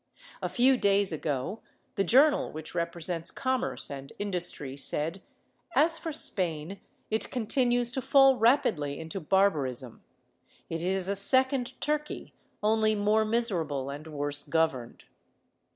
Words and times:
A 0.41 0.49
few 0.49 0.77
days 0.77 1.11
ago 1.11 1.61
the 1.93 2.03
journal 2.03 2.51
which 2.51 2.73
represents 2.73 3.29
commerce 3.29 3.91
and 3.91 4.11
industry 4.17 4.75
said 4.75 5.21
''As 5.75 5.99
for 5.99 6.11
Spain, 6.11 6.81
it 7.11 7.29
continues 7.29 7.91
to 7.91 8.01
fall 8.01 8.35
rapidly 8.35 8.99
into 8.99 9.19
barbarism. 9.19 10.03
It 10.71 10.81
is 10.81 11.07
a 11.07 11.15
second 11.15 11.79
Turkey, 11.81 12.33
only 12.63 12.95
more 12.95 13.23
miserable 13.25 13.91
and 13.91 14.07
worse 14.07 14.43
governed." 14.43 15.03